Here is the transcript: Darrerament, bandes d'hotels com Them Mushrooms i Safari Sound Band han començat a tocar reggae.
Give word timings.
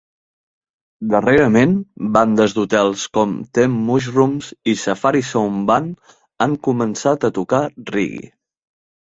Darrerament, 1.09 1.75
bandes 2.15 2.55
d'hotels 2.59 3.03
com 3.17 3.35
Them 3.59 3.75
Mushrooms 3.91 4.49
i 4.75 4.75
Safari 4.85 5.23
Sound 5.29 5.69
Band 5.69 6.11
han 6.47 6.57
començat 6.71 7.31
a 7.31 7.33
tocar 7.39 7.63
reggae. 7.95 8.35